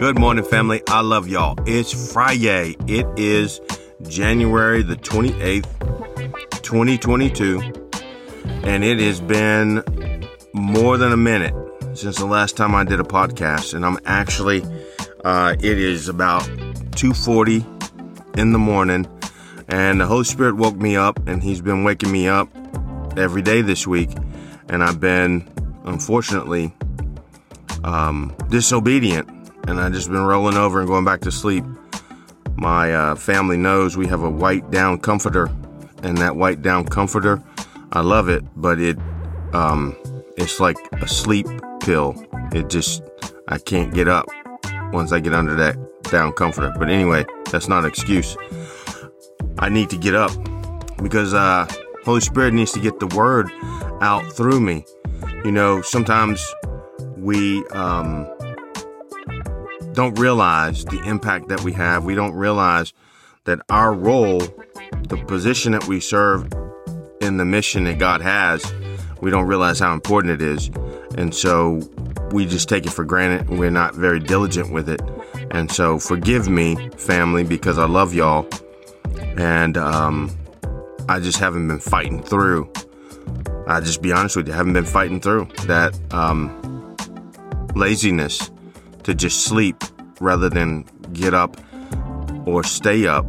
[0.00, 0.82] Good morning, family.
[0.88, 1.56] I love y'all.
[1.66, 2.74] It's Friday.
[2.86, 3.60] It is
[4.08, 7.60] January the 28th, 2022.
[8.64, 9.84] And it has been
[10.54, 11.54] more than a minute
[11.92, 13.74] since the last time I did a podcast.
[13.74, 14.62] And I'm actually,
[15.22, 16.44] uh, it is about
[16.92, 19.06] 2.40 in the morning.
[19.68, 22.48] And the Holy Spirit woke me up, and He's been waking me up
[23.18, 24.16] every day this week.
[24.70, 25.46] And I've been,
[25.84, 26.72] unfortunately,
[27.84, 31.64] um, disobedient and I just been rolling over and going back to sleep.
[32.56, 35.50] My uh, family knows we have a white down comforter,
[36.02, 37.42] and that white down comforter,
[37.92, 38.98] I love it, but it
[39.52, 39.96] um,
[40.36, 41.46] it's like a sleep
[41.80, 42.14] pill.
[42.52, 43.02] It just
[43.48, 44.26] I can't get up
[44.92, 46.72] once I get under that down comforter.
[46.78, 48.36] But anyway, that's not an excuse.
[49.58, 50.32] I need to get up
[51.02, 51.66] because uh,
[52.04, 53.50] Holy Spirit needs to get the word
[54.00, 54.84] out through me.
[55.44, 56.44] You know, sometimes
[57.16, 58.28] we um,
[59.92, 62.04] don't realize the impact that we have.
[62.04, 62.92] We don't realize
[63.44, 64.40] that our role,
[65.08, 66.52] the position that we serve
[67.20, 68.64] in the mission that God has,
[69.20, 70.70] we don't realize how important it is.
[71.16, 71.80] And so
[72.30, 73.50] we just take it for granted.
[73.50, 75.02] We're not very diligent with it.
[75.50, 78.48] And so forgive me, family, because I love y'all.
[79.36, 80.30] And um,
[81.08, 82.70] I just haven't been fighting through.
[83.66, 86.96] I just be honest with you, I haven't been fighting through that um,
[87.74, 88.50] laziness
[89.10, 89.82] to just sleep
[90.20, 91.56] rather than get up
[92.46, 93.26] or stay up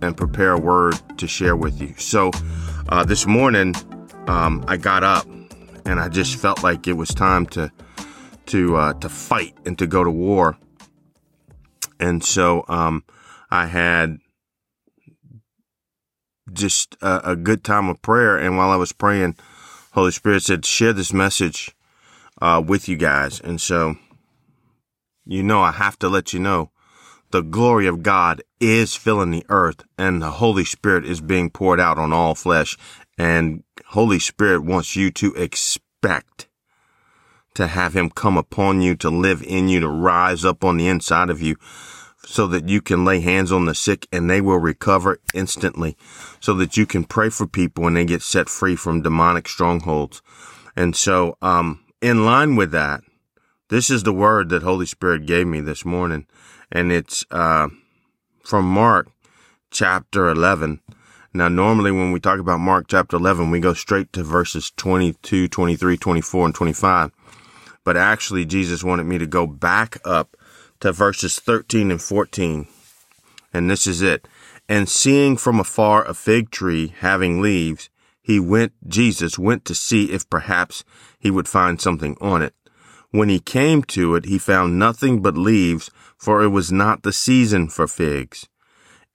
[0.00, 1.92] and prepare a word to share with you.
[1.98, 2.30] So
[2.88, 3.74] uh, this morning,
[4.26, 5.26] um, I got up
[5.84, 7.70] and I just felt like it was time to
[8.46, 10.56] to uh, to fight and to go to war.
[12.00, 13.04] And so um,
[13.50, 14.20] I had
[16.50, 18.38] just a, a, good time of prayer.
[18.38, 19.36] And while I was praying,
[19.92, 21.76] Holy Spirit said, "Share this message
[22.40, 23.96] uh, with you guys." And so
[25.26, 26.70] you know I have to let you know
[27.30, 31.80] the glory of God is filling the earth and the Holy Spirit is being poured
[31.80, 32.76] out on all flesh.
[33.18, 36.46] And Holy Spirit wants you to expect
[37.54, 40.88] to have him come upon you, to live in you, to rise up on the
[40.88, 41.56] inside of you
[42.24, 45.96] so that you can lay hands on the sick and they will recover instantly
[46.40, 50.22] so that you can pray for people and they get set free from demonic strongholds.
[50.74, 53.02] And so, um, in line with that,
[53.68, 56.26] this is the word that Holy Spirit gave me this morning,
[56.70, 57.68] and it's uh,
[58.44, 59.08] from Mark
[59.70, 60.80] chapter 11.
[61.34, 65.48] Now, normally when we talk about Mark chapter 11, we go straight to verses 22,
[65.48, 67.10] 23, 24, and 25.
[67.84, 70.36] But actually, Jesus wanted me to go back up
[70.80, 72.66] to verses 13 and 14.
[73.52, 74.26] And this is it.
[74.68, 77.90] And seeing from afar a fig tree having leaves,
[78.22, 80.84] he went, Jesus went to see if perhaps
[81.18, 82.55] he would find something on it.
[83.16, 87.14] When he came to it, he found nothing but leaves, for it was not the
[87.14, 88.46] season for figs.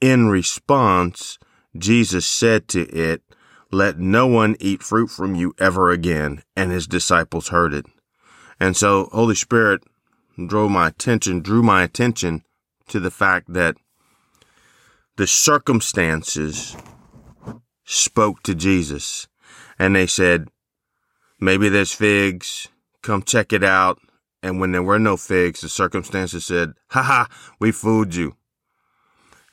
[0.00, 1.38] In response,
[1.78, 3.22] Jesus said to it,
[3.70, 6.42] Let no one eat fruit from you ever again.
[6.56, 7.86] And his disciples heard it.
[8.58, 9.84] And so Holy Spirit
[10.44, 12.42] drove my attention, drew my attention
[12.88, 13.76] to the fact that
[15.14, 16.76] the circumstances
[17.84, 19.28] spoke to Jesus.
[19.78, 20.48] And they said,
[21.38, 22.66] maybe there's figs,
[23.04, 24.00] come check it out.
[24.42, 27.28] And when there were no figs, the circumstances said, ha ha,
[27.60, 28.36] we fooled you.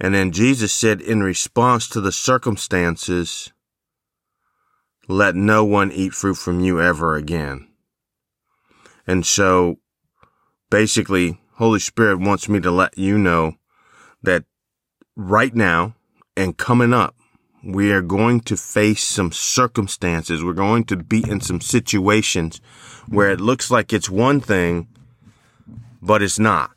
[0.00, 3.52] And then Jesus said in response to the circumstances,
[5.06, 7.68] let no one eat fruit from you ever again.
[9.06, 9.78] And so
[10.70, 13.54] basically, Holy Spirit wants me to let you know
[14.22, 14.44] that
[15.16, 15.94] right now
[16.36, 17.14] and coming up,
[17.62, 20.42] we are going to face some circumstances.
[20.42, 22.60] We're going to be in some situations
[23.06, 24.88] where it looks like it's one thing,
[26.00, 26.70] but it's not.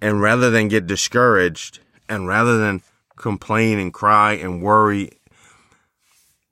[0.00, 2.82] And rather than get discouraged and rather than
[3.16, 5.10] complain and cry and worry,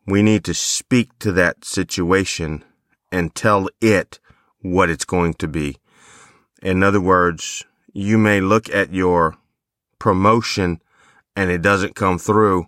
[0.06, 2.62] we need to speak to that situation
[3.10, 4.18] and tell it
[4.60, 5.76] what it's going to be.
[6.62, 9.36] In other words, you may look at your
[9.98, 10.82] promotion
[11.34, 12.66] and it doesn't come through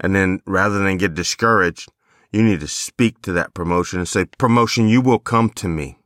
[0.00, 1.90] and then rather than get discouraged,
[2.32, 5.98] you need to speak to that promotion and say, promotion, you will come to me.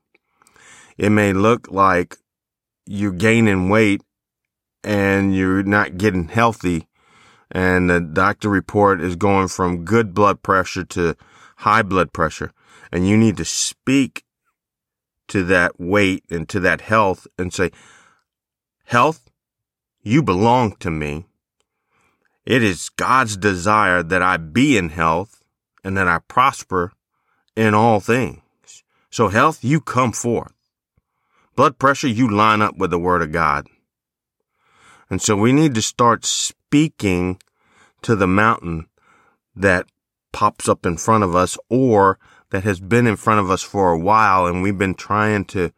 [0.97, 2.17] It may look like
[2.87, 4.03] you're gaining weight
[4.85, 6.87] and you're not getting healthy
[7.51, 11.17] and the doctor report is going from good blood pressure to
[11.59, 12.53] high blood pressure
[12.93, 14.25] and you need to speak
[15.29, 17.71] to that weight and to that health and say,
[18.85, 19.31] health,
[20.03, 21.27] you belong to me.
[22.51, 25.41] It is God's desire that I be in health
[25.85, 26.91] and that I prosper
[27.55, 28.43] in all things.
[29.09, 30.53] So health, you come forth.
[31.55, 33.69] blood pressure, you line up with the word of God.
[35.09, 37.41] And so we need to start speaking
[38.03, 38.89] to the mountain
[39.55, 39.87] that
[40.33, 42.19] pops up in front of us or
[42.51, 45.71] that has been in front of us for a while and we've been trying to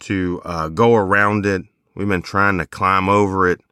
[0.00, 1.62] to uh, go around it.
[1.94, 3.62] We've been trying to climb over it.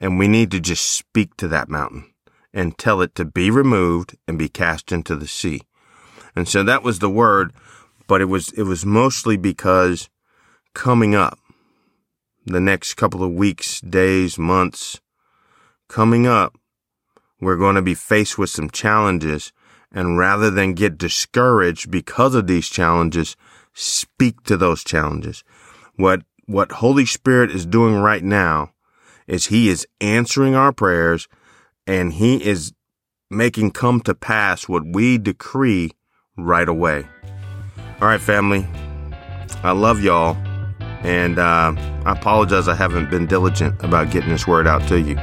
[0.00, 2.12] And we need to just speak to that mountain
[2.52, 5.62] and tell it to be removed and be cast into the sea.
[6.36, 7.52] And so that was the word,
[8.06, 10.08] but it was it was mostly because
[10.74, 11.38] coming up
[12.46, 15.00] the next couple of weeks, days, months
[15.88, 16.56] coming up,
[17.40, 19.52] we're going to be faced with some challenges.
[19.90, 23.36] And rather than get discouraged because of these challenges,
[23.72, 25.44] speak to those challenges.
[25.96, 28.72] What, what Holy Spirit is doing right now
[29.28, 31.28] is he is answering our prayers
[31.86, 32.72] and he is
[33.30, 35.92] making come to pass what we decree
[36.36, 37.06] right away.
[38.00, 38.66] All right, family.
[39.62, 40.36] I love y'all.
[41.02, 45.14] And uh, I apologize I haven't been diligent about getting this word out to you,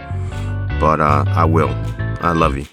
[0.80, 1.70] but uh, I will.
[2.22, 2.66] I love you.